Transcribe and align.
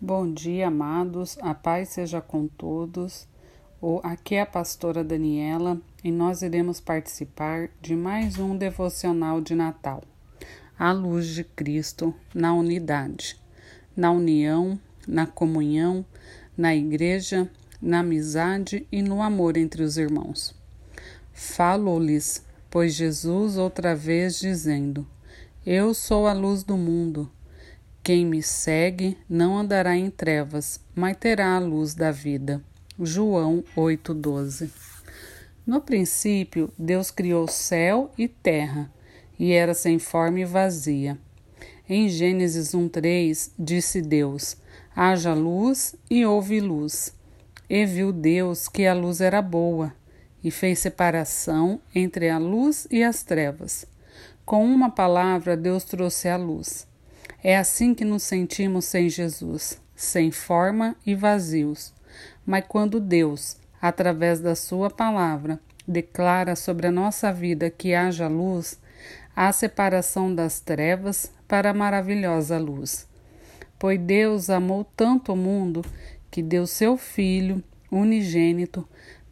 Bom 0.00 0.32
dia, 0.32 0.68
amados. 0.68 1.36
A 1.40 1.52
paz 1.52 1.88
seja 1.88 2.20
com 2.20 2.46
todos. 2.46 3.26
Aqui 4.04 4.36
é 4.36 4.42
a 4.42 4.46
pastora 4.46 5.02
Daniela 5.02 5.82
e 6.04 6.12
nós 6.12 6.40
iremos 6.40 6.80
participar 6.80 7.68
de 7.82 7.96
mais 7.96 8.38
um 8.38 8.56
devocional 8.56 9.40
de 9.40 9.56
Natal. 9.56 10.04
A 10.78 10.92
luz 10.92 11.26
de 11.26 11.42
Cristo 11.42 12.14
na 12.32 12.54
unidade, 12.54 13.40
na 13.96 14.12
união, 14.12 14.78
na 15.04 15.26
comunhão, 15.26 16.06
na 16.56 16.76
igreja, 16.76 17.50
na 17.82 17.98
amizade 17.98 18.86
e 18.92 19.02
no 19.02 19.20
amor 19.20 19.56
entre 19.56 19.82
os 19.82 19.98
irmãos. 19.98 20.54
Falo-lhes, 21.32 22.46
pois 22.70 22.94
Jesus 22.94 23.56
outra 23.56 23.96
vez 23.96 24.38
dizendo: 24.38 25.04
Eu 25.66 25.92
sou 25.92 26.28
a 26.28 26.32
luz 26.32 26.62
do 26.62 26.76
mundo. 26.76 27.28
Quem 28.08 28.24
me 28.24 28.42
segue 28.42 29.18
não 29.28 29.58
andará 29.58 29.94
em 29.94 30.08
trevas, 30.08 30.80
mas 30.94 31.14
terá 31.18 31.56
a 31.56 31.58
luz 31.58 31.94
da 31.94 32.10
vida. 32.10 32.64
João 32.98 33.62
8:12. 33.76 34.70
No 35.66 35.82
princípio, 35.82 36.72
Deus 36.78 37.10
criou 37.10 37.46
céu 37.46 38.10
e 38.16 38.26
terra, 38.26 38.90
e 39.38 39.52
era 39.52 39.74
sem 39.74 39.98
forma 39.98 40.40
e 40.40 40.46
vazia. 40.46 41.18
Em 41.86 42.08
Gênesis 42.08 42.74
1:3 42.74 43.50
disse 43.58 44.00
Deus: 44.00 44.56
Haja 44.96 45.34
luz 45.34 45.94
e 46.10 46.24
houve 46.24 46.60
luz. 46.60 47.14
E 47.68 47.84
viu 47.84 48.10
Deus 48.10 48.68
que 48.70 48.86
a 48.86 48.94
luz 48.94 49.20
era 49.20 49.42
boa, 49.42 49.92
e 50.42 50.50
fez 50.50 50.78
separação 50.78 51.78
entre 51.94 52.30
a 52.30 52.38
luz 52.38 52.88
e 52.90 53.04
as 53.04 53.22
trevas. 53.22 53.84
Com 54.46 54.64
uma 54.64 54.88
palavra, 54.88 55.54
Deus 55.54 55.84
trouxe 55.84 56.26
a 56.26 56.38
luz. 56.38 56.88
É 57.42 57.56
assim 57.56 57.94
que 57.94 58.04
nos 58.04 58.22
sentimos 58.22 58.84
sem 58.84 59.08
Jesus, 59.08 59.80
sem 59.94 60.30
forma 60.30 60.96
e 61.06 61.14
vazios. 61.14 61.92
Mas 62.44 62.64
quando 62.66 63.00
Deus, 63.00 63.56
através 63.80 64.40
da 64.40 64.54
Sua 64.54 64.90
palavra, 64.90 65.60
declara 65.86 66.54
sobre 66.56 66.86
a 66.86 66.92
nossa 66.92 67.32
vida 67.32 67.70
que 67.70 67.94
haja 67.94 68.28
luz, 68.28 68.78
há 69.34 69.52
separação 69.52 70.34
das 70.34 70.60
trevas 70.60 71.32
para 71.46 71.70
a 71.70 71.74
maravilhosa 71.74 72.58
luz. 72.58 73.06
Pois 73.78 73.98
Deus 73.98 74.50
amou 74.50 74.84
tanto 74.96 75.32
o 75.32 75.36
mundo 75.36 75.84
que 76.30 76.42
deu 76.42 76.66
seu 76.66 76.96
Filho 76.96 77.62
unigênito 77.90 78.86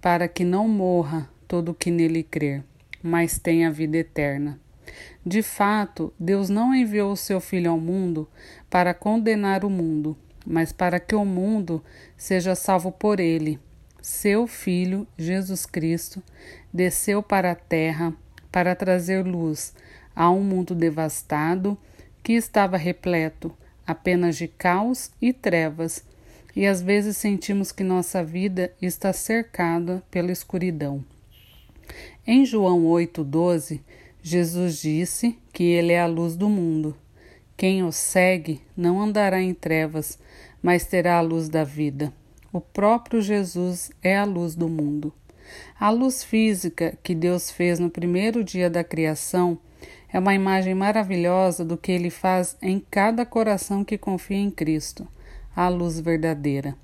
para 0.00 0.28
que 0.28 0.44
não 0.44 0.68
morra 0.68 1.30
todo 1.46 1.70
o 1.70 1.74
que 1.74 1.90
nele 1.90 2.22
crer, 2.22 2.64
mas 3.02 3.38
tenha 3.38 3.70
vida 3.70 3.98
eterna. 3.98 4.58
De 5.24 5.42
fato, 5.42 6.12
Deus 6.18 6.48
não 6.48 6.74
enviou 6.74 7.12
o 7.12 7.16
seu 7.16 7.40
Filho 7.40 7.70
ao 7.70 7.78
mundo 7.78 8.28
para 8.68 8.94
condenar 8.94 9.64
o 9.64 9.70
mundo, 9.70 10.16
mas 10.46 10.72
para 10.72 10.98
que 10.98 11.14
o 11.14 11.24
mundo 11.24 11.82
seja 12.16 12.54
salvo 12.54 12.90
por 12.90 13.20
ele. 13.20 13.58
Seu 14.00 14.46
Filho, 14.46 15.06
Jesus 15.16 15.64
Cristo, 15.64 16.22
desceu 16.72 17.22
para 17.22 17.52
a 17.52 17.56
terra 17.56 18.12
para 18.50 18.74
trazer 18.74 19.24
luz 19.24 19.74
a 20.14 20.30
um 20.30 20.42
mundo 20.42 20.74
devastado 20.74 21.78
que 22.22 22.32
estava 22.32 22.76
repleto 22.76 23.56
apenas 23.86 24.36
de 24.36 24.48
caos 24.48 25.10
e 25.20 25.32
trevas, 25.32 26.04
e 26.54 26.66
às 26.66 26.82
vezes 26.82 27.16
sentimos 27.16 27.72
que 27.72 27.82
nossa 27.82 28.22
vida 28.22 28.72
está 28.80 29.12
cercada 29.12 30.02
pela 30.10 30.30
escuridão. 30.30 31.04
Em 32.26 32.44
João 32.44 32.84
8,12, 32.84 33.80
Jesus 34.24 34.80
disse 34.80 35.36
que 35.52 35.64
Ele 35.64 35.92
é 35.92 36.00
a 36.00 36.06
luz 36.06 36.36
do 36.36 36.48
mundo. 36.48 36.96
Quem 37.56 37.82
o 37.82 37.90
segue 37.90 38.60
não 38.76 39.00
andará 39.00 39.42
em 39.42 39.52
trevas, 39.52 40.16
mas 40.62 40.86
terá 40.86 41.18
a 41.18 41.20
luz 41.20 41.48
da 41.48 41.64
vida. 41.64 42.12
O 42.52 42.60
próprio 42.60 43.20
Jesus 43.20 43.90
é 44.00 44.16
a 44.16 44.24
luz 44.24 44.54
do 44.54 44.68
mundo. 44.68 45.12
A 45.78 45.90
luz 45.90 46.22
física 46.22 46.96
que 47.02 47.16
Deus 47.16 47.50
fez 47.50 47.80
no 47.80 47.90
primeiro 47.90 48.44
dia 48.44 48.70
da 48.70 48.84
criação 48.84 49.58
é 50.12 50.20
uma 50.20 50.34
imagem 50.34 50.74
maravilhosa 50.74 51.64
do 51.64 51.76
que 51.76 51.90
Ele 51.90 52.10
faz 52.10 52.56
em 52.62 52.78
cada 52.78 53.26
coração 53.26 53.84
que 53.84 53.98
confia 53.98 54.36
em 54.36 54.50
Cristo, 54.52 55.08
a 55.56 55.68
luz 55.68 55.98
verdadeira. 55.98 56.76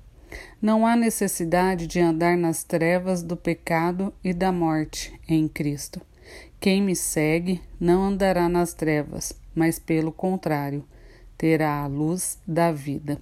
Não 0.61 0.85
há 0.85 0.95
necessidade 0.95 1.87
de 1.87 2.01
andar 2.01 2.35
nas 2.35 2.65
trevas 2.65 3.23
do 3.23 3.37
pecado 3.37 4.13
e 4.21 4.33
da 4.33 4.51
morte 4.51 5.17
em 5.27 5.47
Cristo. 5.47 6.01
Quem 6.59 6.81
me 6.81 6.93
segue 6.93 7.61
não 7.79 8.03
andará 8.03 8.49
nas 8.49 8.73
trevas, 8.73 9.33
mas 9.55 9.79
pelo 9.79 10.11
contrário, 10.11 10.83
terá 11.37 11.83
a 11.83 11.87
luz 11.87 12.37
da 12.45 12.69
vida. 12.69 13.21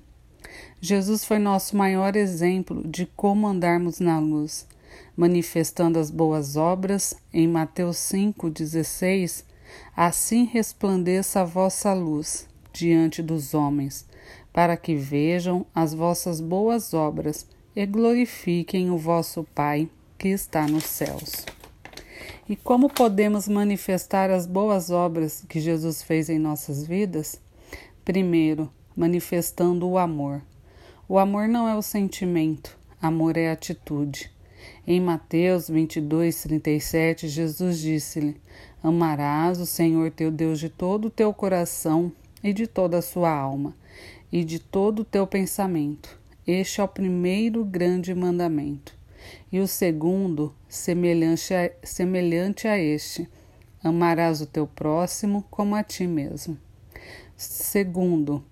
Jesus 0.81 1.23
foi 1.23 1.37
nosso 1.37 1.77
maior 1.77 2.15
exemplo 2.15 2.87
de 2.87 3.05
como 3.05 3.45
andarmos 3.45 3.99
na 3.99 4.19
luz, 4.19 4.67
manifestando 5.15 5.99
as 5.99 6.09
boas 6.09 6.55
obras 6.55 7.15
em 7.31 7.47
Mateus 7.47 7.97
5,16. 7.97 9.43
Assim 9.95 10.45
resplandeça 10.45 11.41
a 11.41 11.45
vossa 11.45 11.93
luz 11.93 12.47
diante 12.73 13.21
dos 13.21 13.53
homens, 13.53 14.07
para 14.51 14.75
que 14.75 14.95
vejam 14.95 15.63
as 15.75 15.93
vossas 15.93 16.41
boas 16.41 16.91
obras 16.95 17.45
e 17.75 17.85
glorifiquem 17.85 18.89
o 18.89 18.97
vosso 18.97 19.43
Pai 19.53 19.87
que 20.17 20.29
está 20.29 20.65
nos 20.67 20.85
céus. 20.85 21.56
E 22.49 22.55
como 22.55 22.89
podemos 22.89 23.45
manifestar 23.49 24.29
as 24.29 24.45
boas 24.45 24.89
obras 24.89 25.43
que 25.49 25.59
Jesus 25.59 26.01
fez 26.01 26.29
em 26.29 26.39
nossas 26.39 26.87
vidas? 26.87 27.41
Primeiro, 28.05 28.71
manifestando 28.95 29.85
o 29.85 29.97
amor. 29.97 30.41
O 31.09 31.19
amor 31.19 31.49
não 31.49 31.67
é 31.67 31.75
o 31.75 31.81
sentimento, 31.81 32.79
amor 33.01 33.35
é 33.35 33.51
atitude. 33.51 34.31
Em 34.87 35.01
Mateus 35.01 35.67
22, 35.67 36.43
37, 36.43 37.27
Jesus 37.27 37.79
disse-lhe: 37.79 38.39
Amarás 38.81 39.59
o 39.59 39.65
Senhor 39.65 40.09
teu 40.11 40.31
Deus 40.31 40.57
de 40.57 40.69
todo 40.69 41.09
o 41.09 41.11
teu 41.11 41.33
coração 41.33 42.09
e 42.41 42.53
de 42.53 42.65
toda 42.65 42.99
a 42.99 43.01
sua 43.01 43.29
alma 43.29 43.75
e 44.31 44.45
de 44.45 44.57
todo 44.57 44.99
o 44.99 45.05
teu 45.05 45.27
pensamento. 45.27 46.17
Este 46.47 46.79
é 46.79 46.83
o 46.85 46.87
primeiro 46.87 47.65
grande 47.65 48.15
mandamento. 48.15 48.96
E 49.51 49.59
o 49.59 49.67
segundo, 49.67 50.53
semelhante 50.67 51.53
a, 51.53 51.71
semelhante 51.83 52.67
a 52.67 52.77
este: 52.77 53.29
amarás 53.83 54.41
o 54.41 54.45
teu 54.45 54.67
próximo 54.67 55.45
como 55.49 55.75
a 55.75 55.83
ti 55.83 56.05
mesmo. 56.05 56.57
Segundo, 57.35 58.43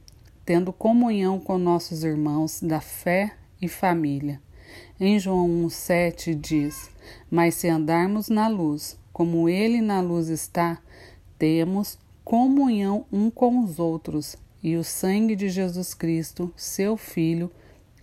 tendo 0.46 0.72
comunhão 0.72 1.40
com 1.40 1.58
nossos 1.58 2.04
irmãos 2.04 2.62
da 2.62 2.80
fé 2.80 3.36
e 3.62 3.68
família. 3.68 4.40
Em 5.00 5.20
João 5.20 5.48
1,7 5.68 6.34
diz: 6.36 6.90
Mas 7.30 7.56
se 7.56 7.68
andarmos 7.68 8.30
na 8.30 8.48
luz, 8.48 8.98
como 9.12 9.50
Ele 9.50 9.82
na 9.82 10.02
luz 10.02 10.30
está, 10.30 10.82
temos 11.38 11.98
comunhão 12.24 13.06
um 13.12 13.30
com 13.30 13.64
os 13.64 13.80
outros, 13.80 14.36
e 14.62 14.76
o 14.76 14.84
sangue 14.84 15.36
de 15.36 15.50
Jesus 15.50 15.94
Cristo, 15.94 16.52
seu 16.56 16.98
Filho, 16.98 17.52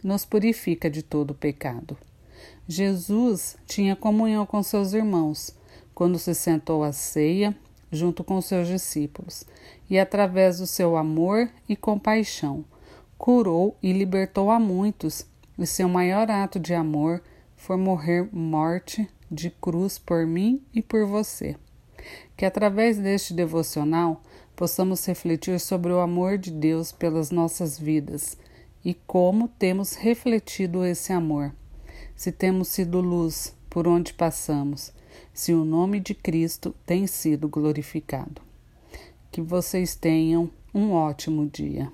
nos 0.03 0.25
purifica 0.25 0.91
de 0.91 1.03
todo 1.03 1.35
pecado. 1.35 1.97
Jesus 2.69 3.57
tinha 3.67 3.97
comunhão 3.97 4.47
com 4.47 4.63
seus 4.63 4.93
irmãos 4.93 5.55
quando 5.95 6.19
se 6.19 6.35
sentou 6.35 6.83
à 6.83 6.93
ceia 6.93 7.55
junto 7.91 8.25
com 8.25 8.41
seus 8.41 8.67
discípulos 8.67 9.45
e, 9.91 9.99
através 9.99 10.59
do 10.59 10.67
seu 10.67 10.97
amor 10.97 11.51
e 11.69 11.77
compaixão, 11.77 12.65
curou 13.19 13.77
e 13.83 13.93
libertou 13.93 14.51
a 14.51 14.59
muitos. 14.59 15.27
E 15.59 15.67
seu 15.67 15.89
maior 15.89 16.31
ato 16.31 16.59
de 16.59 16.73
amor 16.73 17.23
foi 17.55 17.77
morrer 17.77 18.29
morte 18.33 19.09
de 19.31 19.51
cruz 19.51 19.99
por 19.99 20.27
mim 20.27 20.63
e 20.75 20.81
por 20.81 21.07
você. 21.07 21.57
Que 22.37 22.47
através 22.47 22.97
deste 22.97 23.35
devocional 23.35 24.23
possamos 24.57 25.05
refletir 25.07 25.61
sobre 25.61 25.93
o 25.93 26.01
amor 26.01 26.39
de 26.39 26.51
Deus 26.51 26.91
pelas 26.91 27.31
nossas 27.31 27.79
vidas 27.79 28.37
e 28.85 28.95
como 28.95 29.47
temos 29.47 29.95
refletido 29.95 30.85
esse 30.85 31.13
amor 31.13 31.53
se 32.17 32.33
temos 32.33 32.69
sido 32.69 33.01
luz 33.01 33.55
por 33.69 33.89
onde 33.89 34.13
passamos, 34.13 34.93
se 35.33 35.53
o 35.53 35.65
nome 35.65 36.01
de 36.01 36.15
Cristo 36.15 36.75
tem 36.85 37.07
sido 37.07 37.49
glorificado. 37.49 38.43
Que 39.31 39.41
vocês 39.41 39.95
tenham 39.95 40.51
um 40.75 40.93
ótimo 40.93 41.47
dia. 41.47 41.91